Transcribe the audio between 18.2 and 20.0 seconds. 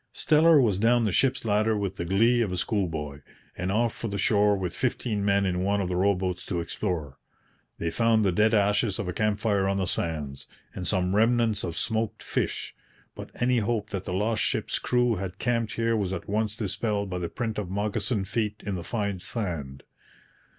feet in the fine sand.